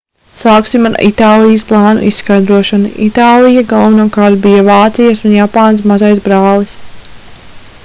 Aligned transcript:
sāksim 0.43 0.87
ar 0.89 0.93
itālijas 1.07 1.65
plānu 1.71 2.07
izskaidrošanu 2.07 2.89
itālija 3.09 3.65
galvenokārt 3.75 4.41
bija 4.47 4.65
vācijas 4.71 5.23
un 5.31 5.37
japānas 5.39 5.87
mazais 5.93 6.25
brālis 6.29 6.77